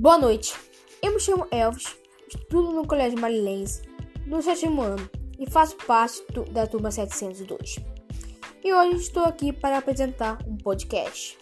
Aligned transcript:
Boa 0.00 0.16
noite, 0.16 0.54
eu 1.02 1.12
me 1.12 1.20
chamo 1.20 1.46
Elvis, 1.50 1.94
estudo 2.26 2.72
no 2.72 2.86
Colégio 2.86 3.20
Marilense, 3.20 3.82
no 4.26 4.40
sétimo 4.40 4.80
ano, 4.80 5.06
e 5.38 5.44
faço 5.44 5.76
parte 5.76 6.22
da 6.52 6.66
turma 6.66 6.90
702. 6.90 7.80
E 8.64 8.72
hoje 8.72 8.96
estou 8.96 9.24
aqui 9.24 9.52
para 9.52 9.76
apresentar 9.76 10.38
um 10.48 10.56
podcast 10.56 11.36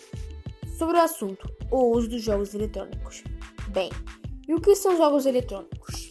sobre 0.77 0.97
o 0.97 1.01
assunto, 1.01 1.49
o 1.71 1.97
uso 1.97 2.09
dos 2.09 2.21
jogos 2.21 2.53
eletrônicos. 2.53 3.23
Bem, 3.69 3.91
e 4.49 4.53
o 4.53 4.61
que 4.61 4.75
são 4.75 4.97
jogos 4.97 5.25
eletrônicos? 5.25 6.11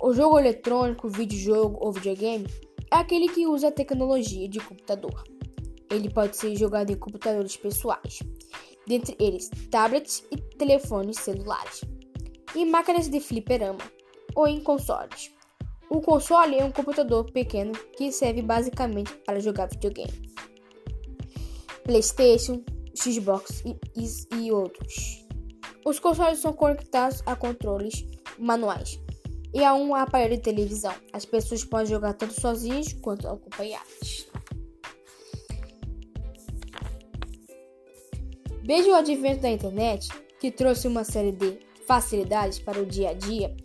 O 0.00 0.14
jogo 0.14 0.38
eletrônico, 0.38 1.08
videojogo 1.08 1.84
ou 1.84 1.90
videogame 1.90 2.46
é 2.92 2.94
aquele 2.94 3.26
que 3.28 3.44
usa 3.48 3.68
a 3.68 3.72
tecnologia 3.72 4.48
de 4.48 4.60
computador. 4.60 5.24
Ele 5.90 6.08
pode 6.08 6.36
ser 6.36 6.54
jogado 6.54 6.90
em 6.90 6.96
computadores 6.96 7.56
pessoais, 7.56 8.20
dentre 8.88 9.14
eles 9.20 9.50
tablets 9.70 10.24
e 10.32 10.36
telefones 10.56 11.18
celulares, 11.18 11.84
em 12.56 12.64
máquinas 12.64 13.08
de 13.08 13.20
fliperama 13.20 13.78
ou 14.34 14.48
em 14.48 14.60
consoles. 14.60 15.30
O 15.90 16.00
console 16.00 16.58
é 16.58 16.64
um 16.64 16.72
computador 16.72 17.30
pequeno 17.30 17.72
que 17.96 18.10
serve 18.12 18.42
basicamente 18.42 19.14
para 19.24 19.40
jogar 19.40 19.68
videogame. 19.68 20.28
PlayStation, 21.84 22.62
Xbox 22.94 23.62
e, 23.64 23.76
e, 23.96 24.44
e 24.44 24.52
outros. 24.52 25.26
Os 25.84 25.98
consoles 25.98 26.40
são 26.40 26.52
conectados 26.52 27.22
a 27.24 27.34
controles 27.34 28.04
manuais 28.38 29.00
e 29.54 29.64
a 29.64 29.74
um 29.74 29.94
aparelho 29.94 30.36
de 30.36 30.42
televisão. 30.42 30.94
As 31.12 31.24
pessoas 31.24 31.64
podem 31.64 31.86
jogar 31.86 32.12
tanto 32.14 32.38
sozinhas 32.38 32.92
quanto 32.92 33.26
acompanhadas. 33.26 34.17
Desde 38.68 38.90
o 38.90 38.94
advento 38.94 39.40
da 39.40 39.48
internet, 39.48 40.10
que 40.38 40.50
trouxe 40.50 40.86
uma 40.86 41.02
série 41.02 41.32
de 41.32 41.58
facilidades 41.86 42.58
para 42.58 42.78
o 42.78 42.84
dia 42.84 43.08
a 43.08 43.14
dia, 43.14 43.56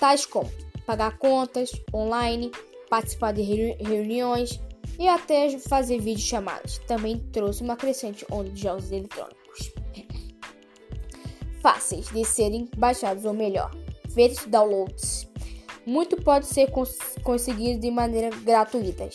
tais 0.00 0.24
como 0.24 0.50
pagar 0.86 1.18
contas 1.18 1.70
online, 1.92 2.50
participar 2.88 3.32
de 3.32 3.42
reuniões 3.42 4.58
e 4.98 5.06
até 5.08 5.58
fazer 5.58 6.00
videochamadas. 6.00 6.78
Também 6.86 7.18
trouxe 7.34 7.62
uma 7.62 7.76
crescente 7.76 8.24
onda 8.32 8.48
de 8.48 8.62
jogos 8.62 8.90
eletrônicos 8.90 9.74
fáceis 11.60 12.06
de 12.08 12.24
serem 12.24 12.66
baixados 12.78 13.26
ou 13.26 13.34
melhor, 13.34 13.70
feitos 14.14 14.46
downloads. 14.46 15.28
Muito 15.84 16.16
pode 16.22 16.46
ser 16.46 16.70
cons 16.70 16.96
conseguido 17.22 17.78
de 17.78 17.90
maneira 17.90 18.30
gratuita. 18.30 19.06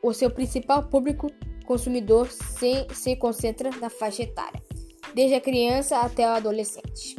O 0.00 0.12
seu 0.14 0.30
principal 0.30 0.84
público 0.84 1.28
consumidor 1.70 2.28
se, 2.32 2.84
se 2.92 3.14
concentra 3.14 3.70
na 3.80 3.88
faixa 3.88 4.24
etária, 4.24 4.60
desde 5.14 5.36
a 5.36 5.40
criança 5.40 6.00
até 6.00 6.26
o 6.26 6.34
adolescente. 6.34 7.14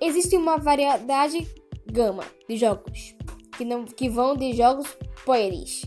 Existe 0.00 0.36
uma 0.36 0.56
variedade 0.56 1.46
gama 1.86 2.24
de 2.48 2.56
jogos 2.56 3.14
que, 3.56 3.64
não, 3.64 3.84
que 3.84 4.08
vão 4.08 4.34
de 4.34 4.52
jogos 4.52 4.88
pueris 5.24 5.82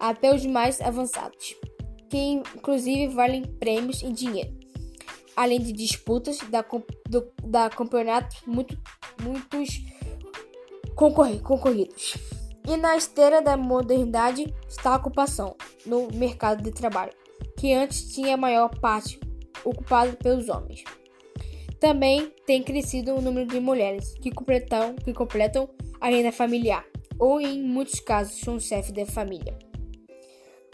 até 0.00 0.34
os 0.34 0.46
mais 0.46 0.80
avançados, 0.80 1.54
que 2.08 2.16
inclusive 2.16 3.08
valem 3.08 3.42
prêmios 3.42 4.02
em 4.02 4.10
dinheiro, 4.14 4.56
além 5.36 5.60
de 5.60 5.70
disputas 5.70 6.38
da, 6.48 6.64
do, 7.10 7.30
da 7.44 7.68
campeonato 7.68 8.36
muito, 8.46 8.74
muitos 9.22 9.82
concorridos. 10.94 12.16
E 12.66 12.76
na 12.78 12.96
esteira 12.96 13.42
da 13.42 13.54
modernidade 13.54 14.54
está 14.66 14.94
a 14.94 14.96
ocupação 14.96 15.54
no 15.84 16.08
mercado 16.12 16.62
de 16.62 16.70
trabalho, 16.70 17.17
que 17.56 17.72
antes 17.72 18.12
tinha 18.14 18.34
a 18.34 18.38
maior 18.38 18.68
parte 18.80 19.18
ocupado 19.64 20.16
pelos 20.16 20.48
homens. 20.48 20.84
Também 21.80 22.32
tem 22.46 22.62
crescido 22.62 23.14
o 23.14 23.20
número 23.20 23.46
de 23.46 23.60
mulheres 23.60 24.14
que 24.20 24.30
completam, 24.30 24.96
que 24.96 25.12
completam 25.12 25.68
a 26.00 26.08
renda 26.08 26.32
familiar, 26.32 26.84
ou 27.18 27.40
em 27.40 27.62
muitos 27.62 28.00
casos 28.00 28.40
são 28.40 28.58
chefe 28.58 28.92
da 28.92 29.06
família. 29.06 29.56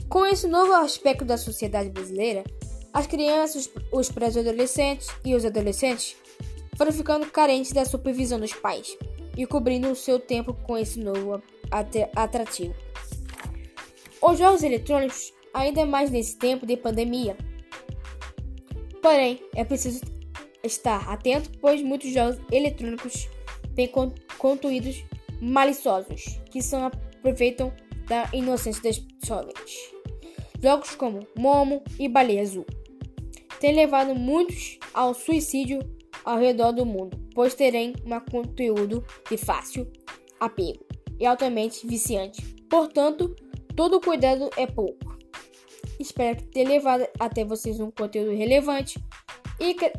Com 0.08 0.24
esse 0.24 0.46
novo 0.46 0.72
aspecto 0.72 1.24
da 1.24 1.36
sociedade 1.36 1.90
brasileira, 1.90 2.44
as 2.92 3.06
crianças, 3.06 3.68
os 3.90 4.08
pré-adolescentes 4.08 5.08
e 5.24 5.34
os 5.34 5.44
adolescentes 5.44 6.16
foram 6.76 6.92
ficando 6.92 7.26
carentes 7.26 7.72
da 7.72 7.84
supervisão 7.84 8.38
dos 8.38 8.52
pais 8.52 8.96
e 9.36 9.44
cobrindo 9.46 9.90
o 9.90 9.96
seu 9.96 10.20
tempo 10.20 10.54
com 10.54 10.78
esse 10.78 11.00
novo 11.00 11.42
atrativo. 12.14 12.74
Os 14.22 14.38
jogos 14.38 14.62
eletrônicos, 14.62 15.33
ainda 15.54 15.86
mais 15.86 16.10
nesse 16.10 16.36
tempo 16.36 16.66
de 16.66 16.76
pandemia. 16.76 17.36
Porém, 19.00 19.40
é 19.54 19.64
preciso 19.64 20.00
estar 20.62 21.08
atento, 21.08 21.50
pois 21.60 21.80
muitos 21.82 22.10
jogos 22.10 22.38
eletrônicos 22.50 23.28
têm 23.74 23.90
conteúdos 24.38 25.04
maliciosos 25.40 26.40
que 26.50 26.60
são 26.60 26.86
aproveitam 26.86 27.72
da 28.08 28.28
inocência 28.32 28.82
das 28.82 29.02
jovens. 29.24 29.94
Jogos 30.60 30.94
como 30.94 31.26
Momo 31.36 31.82
e 31.98 32.08
Baleia 32.08 32.42
Azul 32.42 32.66
têm 33.60 33.74
levado 33.74 34.14
muitos 34.14 34.78
ao 34.92 35.14
suicídio 35.14 35.80
ao 36.24 36.38
redor 36.38 36.72
do 36.72 36.86
mundo, 36.86 37.18
pois 37.34 37.54
terem 37.54 37.94
um 38.04 38.20
conteúdo 38.20 39.04
de 39.30 39.36
fácil 39.36 39.90
apego 40.40 40.84
e 41.20 41.26
altamente 41.26 41.86
viciante. 41.86 42.42
Portanto, 42.68 43.34
todo 43.76 44.00
cuidado 44.00 44.48
é 44.56 44.66
pouco. 44.66 45.14
Espero 45.98 46.42
ter 46.46 46.66
levado 46.66 47.06
até 47.18 47.44
vocês 47.44 47.80
um 47.80 47.90
conteúdo 47.90 48.36
relevante 48.36 49.02
e 49.60 49.74
que, 49.74 49.92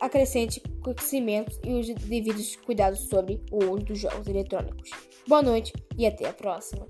acrescente 0.00 0.62
conhecimentos 0.82 1.58
e 1.64 1.72
os 1.72 1.86
devidos 2.04 2.56
cuidados 2.56 3.00
sobre 3.08 3.40
o 3.50 3.64
uso 3.64 3.84
dos 3.86 3.98
jogos 3.98 4.26
eletrônicos. 4.26 4.90
Boa 5.26 5.42
noite 5.42 5.72
e 5.96 6.06
até 6.06 6.28
a 6.28 6.32
próxima. 6.32 6.86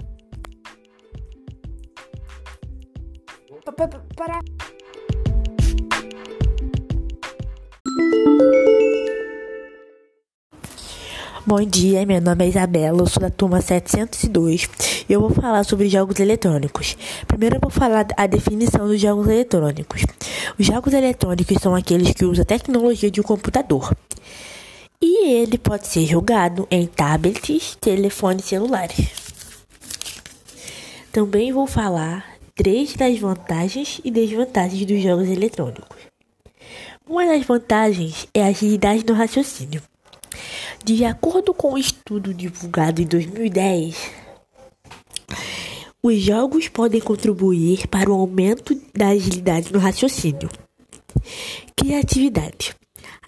Para 4.17 4.41
Bom 11.51 11.65
dia, 11.65 12.07
meu 12.07 12.21
nome 12.21 12.45
é 12.45 12.49
Isabela, 12.49 13.01
eu 13.01 13.09
sou 13.09 13.21
da 13.21 13.29
turma 13.29 13.61
702 13.61 14.69
e 15.09 15.13
eu 15.13 15.21
vou 15.21 15.31
falar 15.31 15.65
sobre 15.65 15.89
jogos 15.89 16.21
eletrônicos. 16.21 16.97
Primeiro 17.27 17.57
eu 17.57 17.61
vou 17.61 17.73
falar 17.73 18.07
a 18.17 18.27
definição 18.29 18.87
dos 18.87 19.01
jogos 19.01 19.27
eletrônicos. 19.27 20.07
Os 20.57 20.65
jogos 20.65 20.93
eletrônicos 20.93 21.57
são 21.61 21.75
aqueles 21.75 22.13
que 22.13 22.25
usam 22.25 22.43
a 22.43 22.45
tecnologia 22.45 23.11
de 23.11 23.21
um 23.21 23.25
computador. 23.25 23.93
E 25.03 25.29
ele 25.29 25.59
pode 25.59 25.89
ser 25.89 26.07
jogado 26.07 26.69
em 26.71 26.87
tablets, 26.87 27.77
telefones 27.81 28.45
celulares. 28.45 29.09
Também 31.11 31.53
vou 31.53 31.67
falar 31.67 32.37
três 32.55 32.95
das 32.95 33.19
vantagens 33.19 34.01
e 34.05 34.11
desvantagens 34.13 34.87
dos 34.87 35.03
jogos 35.03 35.29
eletrônicos. 35.29 35.99
Uma 37.09 37.27
das 37.27 37.45
vantagens 37.45 38.29
é 38.33 38.45
a 38.45 38.47
agilidade 38.47 39.05
no 39.05 39.15
raciocínio. 39.15 39.90
De 40.85 41.05
acordo 41.05 41.53
com 41.53 41.69
o 41.69 41.75
um 41.75 41.79
estudo 41.79 42.33
divulgado 42.33 43.03
em 43.03 43.07
2010, 43.07 44.11
os 46.03 46.19
jogos 46.19 46.69
podem 46.69 47.01
contribuir 47.01 47.87
para 47.87 48.11
o 48.11 48.15
aumento 48.15 48.75
da 48.97 49.09
agilidade 49.09 49.71
no 49.73 49.79
raciocínio. 49.79 50.49
Criatividade. 51.77 52.75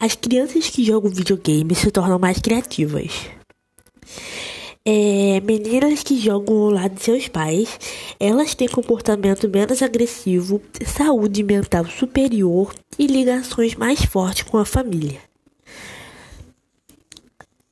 As 0.01 0.15
crianças 0.15 0.71
que 0.71 0.83
jogam 0.83 1.11
videogame 1.11 1.75
se 1.75 1.91
tornam 1.91 2.19
mais 2.19 2.39
criativas. 2.39 3.13
É, 4.85 5.41
meninas 5.41 6.03
que 6.03 6.19
jogam 6.19 6.57
ao 6.57 6.71
lado 6.71 6.95
de 6.95 7.03
seus 7.03 7.29
pais, 7.29 7.79
elas 8.19 8.55
têm 8.55 8.67
comportamento 8.67 9.49
menos 9.49 9.83
agressivo, 9.83 10.61
saúde 10.85 11.43
mental 11.43 11.85
superior 11.85 12.75
e 12.99 13.07
ligações 13.07 13.75
mais 13.75 14.05
fortes 14.05 14.43
com 14.43 14.57
a 14.57 14.65
família. 14.65 15.32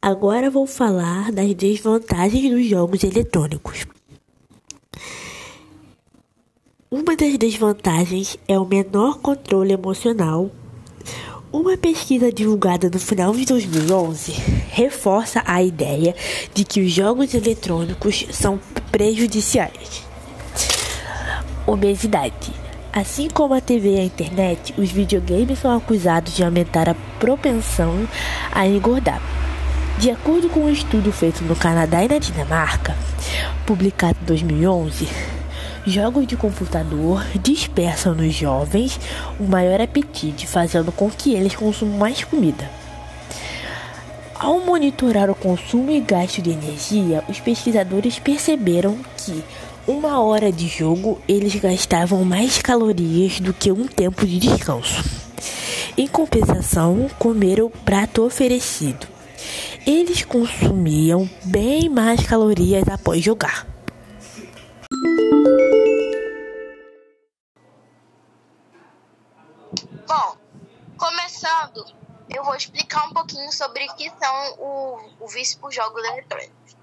Agora 0.02 0.48
vou 0.48 0.66
falar 0.66 1.30
das 1.30 1.52
desvantagens 1.52 2.50
dos 2.50 2.66
jogos 2.66 3.04
eletrônicos. 3.04 3.86
Uma 6.90 7.14
das 7.14 7.36
desvantagens 7.36 8.38
é 8.48 8.58
o 8.58 8.64
menor 8.64 9.18
controle 9.18 9.74
emocional. 9.74 10.50
Uma 11.52 11.76
pesquisa 11.76 12.32
divulgada 12.32 12.88
no 12.88 12.98
final 12.98 13.34
de 13.34 13.44
2011 13.44 14.32
reforça 14.70 15.42
a 15.44 15.62
ideia 15.62 16.16
de 16.54 16.64
que 16.64 16.80
os 16.80 16.90
jogos 16.90 17.34
eletrônicos 17.34 18.24
são 18.32 18.58
prejudiciais. 18.90 20.02
Obesidade. 21.66 22.54
Assim 22.90 23.28
como 23.28 23.52
a 23.52 23.60
TV 23.60 23.96
e 23.96 24.00
a 24.00 24.04
internet, 24.04 24.74
os 24.78 24.90
videogames 24.90 25.58
são 25.58 25.76
acusados 25.76 26.34
de 26.34 26.42
aumentar 26.42 26.88
a 26.88 26.96
propensão 27.18 28.08
a 28.50 28.66
engordar. 28.66 29.39
De 30.00 30.10
acordo 30.10 30.48
com 30.48 30.60
um 30.60 30.72
estudo 30.72 31.12
feito 31.12 31.44
no 31.44 31.54
Canadá 31.54 32.02
e 32.02 32.08
na 32.08 32.16
Dinamarca, 32.16 32.96
publicado 33.66 34.16
em 34.22 34.24
2011, 34.24 35.06
Jogos 35.86 36.26
de 36.26 36.36
computador 36.36 37.22
dispersam 37.42 38.14
nos 38.14 38.34
jovens 38.34 38.98
o 39.38 39.44
maior 39.44 39.78
apetite, 39.78 40.46
fazendo 40.46 40.90
com 40.90 41.10
que 41.10 41.34
eles 41.34 41.54
consumam 41.54 41.98
mais 41.98 42.24
comida. 42.24 42.70
Ao 44.34 44.60
monitorar 44.60 45.28
o 45.28 45.34
consumo 45.34 45.90
e 45.90 46.00
gasto 46.00 46.40
de 46.40 46.50
energia, 46.50 47.22
os 47.28 47.38
pesquisadores 47.38 48.18
perceberam 48.18 48.96
que 49.18 49.44
uma 49.86 50.18
hora 50.20 50.50
de 50.50 50.66
jogo 50.66 51.20
eles 51.28 51.54
gastavam 51.56 52.24
mais 52.24 52.56
calorias 52.56 53.38
do 53.38 53.52
que 53.52 53.70
um 53.70 53.86
tempo 53.86 54.26
de 54.26 54.38
descanso. 54.38 55.04
Em 55.94 56.06
compensação, 56.06 57.06
comer 57.18 57.60
o 57.60 57.68
prato 57.68 58.24
oferecido. 58.24 59.09
Eles 59.92 60.24
consumiam 60.24 61.28
bem 61.46 61.88
mais 61.88 62.24
calorias 62.24 62.88
após 62.88 63.24
jogar. 63.24 63.66
Bom, 70.06 70.36
começando, 70.96 71.84
eu 72.28 72.44
vou 72.44 72.54
explicar 72.54 73.08
um 73.08 73.12
pouquinho 73.12 73.50
sobre 73.50 73.84
o 73.86 73.96
que 73.96 74.08
são 74.10 74.54
o, 74.60 75.24
o 75.24 75.26
vício 75.26 75.58
por 75.58 75.72
jogos 75.72 76.04
eletrônicos. 76.04 76.76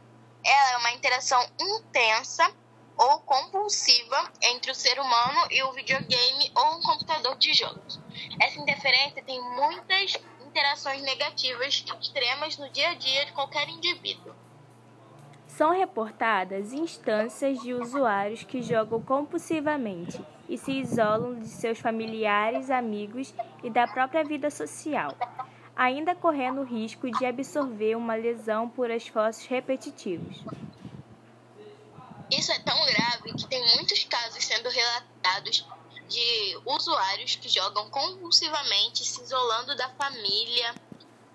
Ela 0.44 0.72
é 0.74 0.78
uma 0.80 0.92
interação 0.92 1.42
intensa 1.62 2.52
ou 2.98 3.20
compulsiva 3.20 4.30
entre 4.42 4.70
o 4.70 4.76
ser 4.76 5.00
humano 5.00 5.48
e 5.50 5.64
o 5.64 5.72
videogame 5.72 6.52
ou 6.54 6.78
um 6.78 6.82
computador 6.82 7.38
de 7.38 7.54
jogos. 7.54 8.02
Essa 8.42 8.60
interferência 8.60 9.24
tem 9.24 9.42
muitas 9.56 10.18
interações 10.58 11.04
negativas 11.04 11.86
extremas 12.02 12.58
no 12.58 12.68
dia 12.70 12.90
a 12.90 12.94
dia 12.96 13.26
de 13.28 13.32
qualquer 13.32 13.70
indivíduo. 13.70 14.34
São 15.46 15.72
reportadas 15.72 16.74
instâncias 16.74 17.62
de 17.62 17.76
usuários 17.76 18.44
que 18.44 18.64
jogam 18.64 19.00
compulsivamente 19.00 20.20
e 20.50 20.58
se 20.58 20.72
isolam 20.72 21.40
de 21.40 21.48
seus 21.48 21.78
familiares, 21.78 22.72
amigos 22.72 23.34
e 23.64 23.70
da 23.70 23.88
própria 23.88 24.24
vida 24.24 24.50
social, 24.50 25.16
ainda 25.76 26.16
correndo 26.16 26.62
o 26.62 26.66
risco 26.66 27.10
de 27.12 27.26
absorver 27.26 27.96
uma 27.96 28.16
lesão 28.16 28.68
por 28.68 28.90
esforços 28.90 29.46
repetitivos. 29.46 30.44
Isso 32.32 32.52
é 32.52 32.60
tão 32.60 32.84
grave 32.86 33.34
que 33.38 33.48
tem 33.48 33.64
muitos 33.76 34.04
casos 34.06 34.44
sendo 34.44 34.70
relatados 34.70 35.68
de 36.08 36.60
usuários 36.66 37.36
que 37.36 37.50
jogam 37.50 37.90
compulsivamente, 37.90 39.06
se 39.06 39.22
isolando 39.22 39.76
da 39.76 39.90
família, 39.90 40.74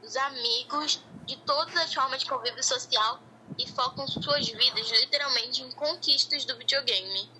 dos 0.00 0.16
amigos, 0.16 1.02
de 1.24 1.36
todas 1.38 1.76
as 1.76 1.92
formas 1.94 2.20
de 2.20 2.28
convívio 2.28 2.62
social 2.62 3.20
e 3.58 3.68
focam 3.68 4.06
suas 4.06 4.48
vidas 4.48 4.90
literalmente 4.90 5.62
em 5.62 5.70
conquistas 5.72 6.44
do 6.44 6.56
videogame. 6.56 7.30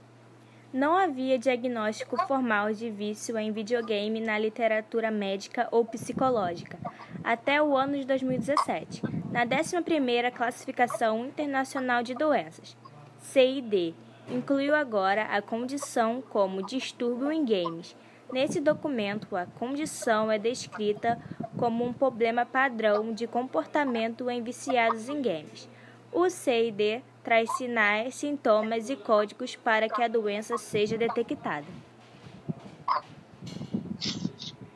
Não 0.73 0.97
havia 0.97 1.39
diagnóstico 1.39 2.17
formal 2.27 2.73
de 2.73 2.89
vício 2.91 3.37
em 3.39 3.53
videogame 3.53 4.21
na 4.21 4.39
literatura 4.39 5.11
médica 5.11 5.69
ou 5.71 5.85
psicológica 5.85 6.79
até 7.23 7.63
o 7.63 7.77
ano 7.77 7.99
de 7.99 8.07
2017, 8.07 9.03
na 9.31 9.47
11ª 9.47 10.33
Classificação 10.33 11.27
Internacional 11.27 12.03
de 12.03 12.15
Doenças, 12.15 12.77
CID, 13.21 13.95
incluiu 14.29 14.75
agora 14.75 15.25
a 15.25 15.43
condição 15.43 16.23
como 16.23 16.65
distúrbio 16.65 17.33
em 17.33 17.45
games. 17.45 17.97
Nesse 18.33 18.61
documento, 18.61 19.37
a 19.37 19.45
condição 19.45 20.31
é 20.31 20.39
descrita 20.39 21.21
como 21.59 21.85
um 21.85 21.93
problema 21.93 22.47
padrão 22.47 23.13
de 23.13 23.27
comportamento 23.27 24.31
em 24.31 24.43
viciados 24.43 25.09
em 25.09 25.21
games. 25.21 25.69
O 26.11 26.29
CID 26.31 27.03
traz 27.23 27.51
sinais, 27.57 28.15
sintomas 28.15 28.91
e 28.91 28.97
códigos 28.97 29.55
para 29.57 29.89
que 29.89 30.03
a 30.03 30.09
doença 30.09 30.57
seja 30.59 30.97
detectada. 30.97 31.67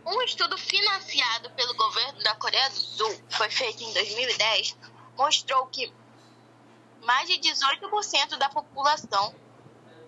Um 0.07 0.23
estudo 0.23 0.57
financiado 0.57 1.51
pelo 1.51 1.75
governo 1.75 2.23
da 2.23 2.35
Coreia 2.37 2.69
do 2.71 2.77
Sul, 2.77 3.21
foi 3.29 3.51
feito 3.51 3.83
em 3.83 3.93
2010, 3.93 4.77
mostrou 5.17 5.67
que 5.67 5.93
mais 7.07 7.29
de 7.29 7.39
18% 7.39 8.37
da 8.37 8.49
população 8.49 9.35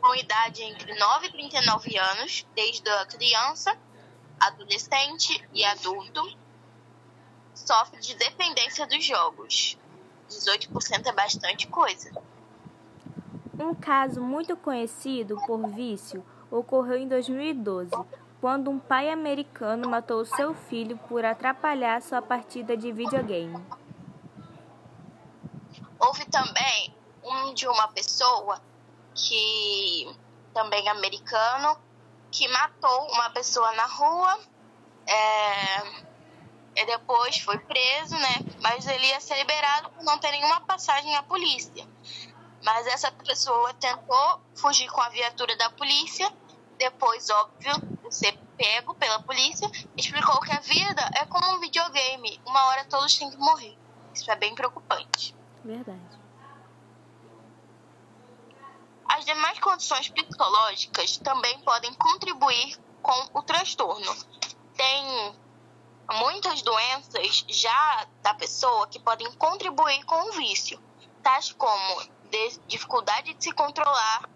com 0.01 0.15
idade 0.15 0.63
entre 0.63 0.95
9 0.95 1.27
e 1.27 1.33
39 1.33 1.97
anos, 1.97 2.47
desde 2.55 2.89
a 2.89 3.07
criança, 3.07 3.77
adolescente 4.39 5.43
e 5.53 5.65
adulto, 5.65 6.23
sofre 7.55 8.01
de 8.01 8.15
dependência 8.15 8.87
dos 8.87 9.05
jogos. 9.05 9.79
18% 10.29 11.07
é 11.07 11.13
bastante 11.13 11.67
coisa. 11.69 12.11
Um 13.59 13.75
caso 13.75 14.21
muito 14.21 14.57
conhecido 14.57 15.37
por 15.47 15.69
vício 15.71 16.25
ocorreu 16.51 16.97
em 16.97 17.09
2012, 17.09 17.91
quando 18.41 18.71
um 18.71 18.79
pai 18.79 19.11
americano 19.11 19.89
matou 19.89 20.25
seu 20.25 20.55
filho 20.55 20.97
por 21.09 21.25
atrapalhar 21.25 22.01
sua 22.01 22.23
partida 22.23 22.77
de 22.77 22.93
videogame. 22.93 23.61
Houve 26.01 26.25
também 26.27 26.97
um 27.23 27.55
de 27.55 27.67
uma 27.67 27.89
pessoa 27.89 28.61
que 29.15 30.17
também 30.55 30.89
americano 30.89 31.77
que 32.31 32.47
matou 32.49 33.13
uma 33.13 33.31
pessoa 33.31 33.73
na 33.73 33.87
rua 33.87 34.39
é, 35.07 35.81
e 36.77 36.87
depois 36.87 37.39
foi 37.41 37.59
preso, 37.59 38.17
né? 38.17 38.45
Mas 38.61 38.87
ele 38.87 39.07
ia 39.07 39.21
ser 39.21 39.37
liberado 39.37 39.91
por 39.91 40.05
não 40.05 40.19
ter 40.19 40.31
nenhuma 40.31 40.61
passagem 40.61 41.17
à 41.17 41.23
polícia. 41.23 41.89
Mas 42.63 42.87
essa 42.87 43.11
pessoa 43.11 43.73
tentou 43.75 44.41
fugir 44.57 44.89
com 44.91 45.01
a 45.01 45.09
viatura 45.09 45.57
da 45.57 45.71
polícia. 45.71 46.31
Depois, 46.79 47.29
óbvio, 47.31 47.73
ser 48.11 48.39
pego 48.57 48.95
pela 48.95 49.21
polícia, 49.23 49.69
explicou 49.97 50.41
que 50.41 50.53
a 50.53 50.61
vida 50.61 51.11
é 51.15 51.27
como 51.27 51.57
um 51.57 51.61
videogame. 51.61 52.41
Uma 52.47 52.67
hora 52.67 52.85
todos 52.85 53.17
têm 53.17 53.31
que 53.31 53.37
morrer. 53.37 53.77
Isso 54.15 54.31
é 54.31 54.37
bem 54.37 54.55
preocupante. 54.55 55.38
Verdade. 55.69 56.19
As 59.07 59.23
demais 59.27 59.59
condições 59.59 60.09
psicológicas 60.09 61.19
também 61.19 61.61
podem 61.61 61.93
contribuir 61.93 62.81
com 63.03 63.39
o 63.39 63.43
transtorno. 63.43 64.17
Tem 64.75 65.37
muitas 66.21 66.63
doenças 66.63 67.45
já 67.49 68.07
da 68.23 68.33
pessoa 68.33 68.89
que 68.89 68.99
podem 68.99 69.31
contribuir 69.35 70.03
com 70.05 70.31
o 70.31 70.33
vício, 70.33 70.83
tais 71.23 71.53
como 71.53 72.03
dificuldade 72.67 73.35
de 73.35 73.45
se 73.45 73.53
controlar, 73.53 74.27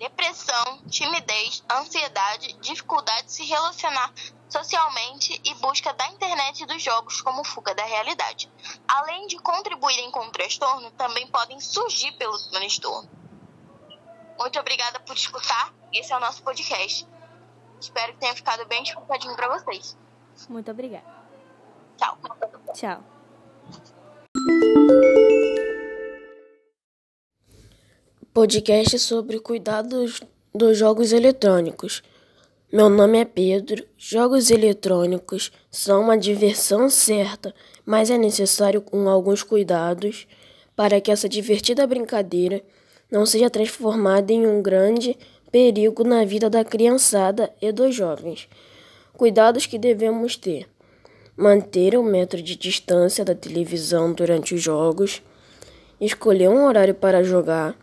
depressão, 0.00 0.82
timidez, 0.88 1.62
ansiedade, 1.70 2.54
dificuldade 2.54 3.26
de 3.26 3.32
se 3.32 3.44
relacionar 3.44 4.10
socialmente 4.48 5.38
e 5.44 5.54
busca 5.56 5.92
da 5.92 6.08
internet 6.08 6.62
e 6.62 6.66
dos 6.66 6.82
jogos 6.82 7.20
como 7.20 7.44
fuga 7.44 7.74
da 7.74 7.84
realidade. 7.84 8.50
Além 8.88 9.26
de 9.26 9.38
contribuírem 9.38 10.10
com 10.10 10.20
o 10.20 10.32
transtorno, 10.32 10.90
também 10.92 11.26
podem 11.26 11.60
surgir 11.60 12.12
pelo 12.12 12.36
transtorno. 12.50 13.10
Muito 14.38 14.58
obrigada 14.58 14.98
por 15.00 15.14
escutar. 15.14 15.72
Esse 15.92 16.14
é 16.14 16.16
o 16.16 16.20
nosso 16.20 16.42
podcast. 16.42 17.06
Espero 17.78 18.14
que 18.14 18.20
tenha 18.20 18.34
ficado 18.34 18.64
bem 18.66 18.82
explicadinho 18.82 19.36
para 19.36 19.58
vocês. 19.58 19.96
Muito 20.48 20.70
obrigada. 20.70 21.04
Tchau. 21.98 22.18
Tchau. 22.72 23.19
Podcast 28.40 28.98
sobre 29.00 29.38
cuidados 29.38 30.22
dos 30.54 30.78
jogos 30.78 31.12
eletrônicos. 31.12 32.02
Meu 32.72 32.88
nome 32.88 33.18
é 33.18 33.24
Pedro. 33.26 33.84
Jogos 33.98 34.50
eletrônicos 34.50 35.52
são 35.70 36.04
uma 36.04 36.16
diversão 36.16 36.88
certa, 36.88 37.54
mas 37.84 38.08
é 38.08 38.16
necessário 38.16 38.80
com 38.80 39.10
alguns 39.10 39.42
cuidados 39.42 40.26
para 40.74 41.02
que 41.02 41.10
essa 41.10 41.28
divertida 41.28 41.86
brincadeira 41.86 42.62
não 43.10 43.26
seja 43.26 43.50
transformada 43.50 44.32
em 44.32 44.46
um 44.46 44.62
grande 44.62 45.18
perigo 45.52 46.02
na 46.02 46.24
vida 46.24 46.48
da 46.48 46.64
criançada 46.64 47.52
e 47.60 47.70
dos 47.70 47.94
jovens. 47.94 48.48
Cuidados 49.12 49.66
que 49.66 49.76
devemos 49.78 50.34
ter: 50.34 50.66
manter 51.36 51.94
um 51.94 52.02
metro 52.02 52.40
de 52.40 52.56
distância 52.56 53.22
da 53.22 53.34
televisão 53.34 54.14
durante 54.14 54.54
os 54.54 54.62
jogos, 54.62 55.20
escolher 56.00 56.48
um 56.48 56.64
horário 56.64 56.94
para 56.94 57.22
jogar 57.22 57.76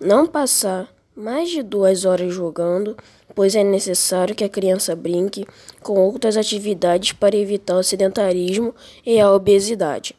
não 0.00 0.26
passar 0.26 0.92
mais 1.16 1.50
de 1.50 1.62
duas 1.62 2.04
horas 2.04 2.32
jogando, 2.32 2.96
pois 3.34 3.54
é 3.54 3.62
necessário 3.62 4.34
que 4.34 4.44
a 4.44 4.48
criança 4.48 4.96
brinque 4.96 5.46
com 5.82 5.98
outras 5.98 6.36
atividades 6.36 7.12
para 7.12 7.36
evitar 7.36 7.76
o 7.76 7.82
sedentarismo 7.82 8.74
e 9.06 9.20
a 9.20 9.32
obesidade. 9.32 10.16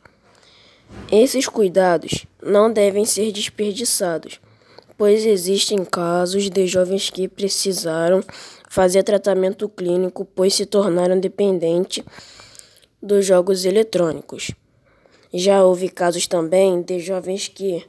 Esses 1.11 1.47
cuidados 1.47 2.25
não 2.41 2.71
devem 2.71 3.05
ser 3.05 3.31
desperdiçados, 3.31 4.39
pois 4.97 5.25
existem 5.25 5.83
casos 5.83 6.49
de 6.49 6.67
jovens 6.67 7.09
que 7.09 7.27
precisaram 7.27 8.23
fazer 8.69 9.03
tratamento 9.03 9.67
clínico, 9.67 10.25
pois 10.25 10.53
se 10.53 10.65
tornaram 10.65 11.19
dependentes 11.19 12.03
dos 13.01 13.25
jogos 13.25 13.65
eletrônicos. 13.65 14.51
Já 15.33 15.63
houve 15.63 15.89
casos 15.89 16.27
também 16.27 16.81
de 16.81 16.99
jovens 16.99 17.47
que 17.47 17.85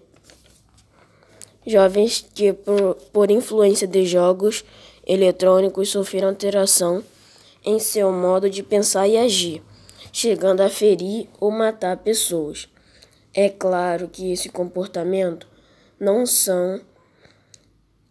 jovens 1.66 2.26
que, 2.34 2.52
por, 2.52 2.94
por 3.12 3.30
influência 3.30 3.86
de 3.86 4.06
jogos 4.06 4.64
eletrônicos, 5.06 5.90
sofreram 5.90 6.28
alteração 6.28 7.02
em 7.64 7.78
seu 7.78 8.12
modo 8.12 8.48
de 8.48 8.62
pensar 8.62 9.08
e 9.08 9.16
agir, 9.16 9.62
chegando 10.12 10.60
a 10.60 10.68
ferir 10.68 11.28
ou 11.40 11.50
matar 11.50 11.96
pessoas. 11.96 12.68
É 13.34 13.48
claro 13.48 14.08
que 14.08 14.32
esse 14.32 14.48
comportamento 14.48 15.46
não 15.98 16.24
são 16.24 16.80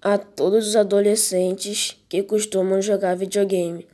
a 0.01 0.17
todos 0.17 0.67
os 0.67 0.75
adolescentes 0.75 1.97
que 2.07 2.21
costumam 2.21 2.79
jogar 2.81 3.15
videogame, 3.15 3.88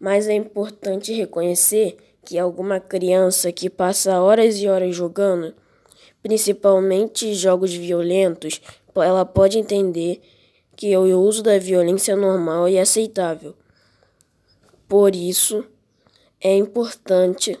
mas 0.00 0.26
é 0.26 0.32
importante 0.32 1.12
reconhecer 1.12 1.96
que 2.24 2.38
alguma 2.38 2.80
criança 2.80 3.52
que 3.52 3.68
passa 3.68 4.20
horas 4.20 4.56
e 4.56 4.68
horas 4.68 4.94
jogando, 4.94 5.54
principalmente 6.22 7.34
jogos 7.34 7.74
violentos, 7.74 8.60
ela 8.96 9.24
pode 9.24 9.58
entender 9.58 10.20
que 10.76 10.96
o 10.96 11.20
uso 11.20 11.42
da 11.42 11.58
violência 11.58 12.12
é 12.12 12.16
normal 12.16 12.68
e 12.68 12.78
aceitável. 12.78 13.54
Por 14.88 15.14
isso, 15.14 15.64
é 16.40 16.54
importante 16.54 17.58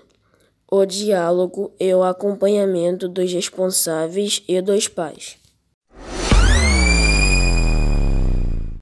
o 0.70 0.84
diálogo 0.84 1.72
e 1.80 1.92
o 1.94 2.02
acompanhamento 2.02 3.08
dos 3.08 3.32
responsáveis 3.32 4.42
e 4.46 4.60
dos 4.60 4.86
pais. 4.86 5.38